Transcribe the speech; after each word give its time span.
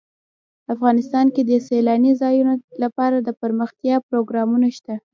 افغانستان 0.73 1.25
کې 1.33 1.41
د 1.45 1.51
سیلانی 1.67 2.11
ځایونه 2.21 2.53
لپاره 2.83 3.15
دپرمختیا 3.27 3.95
پروګرامونه 4.09 4.67
شته. 4.77 4.95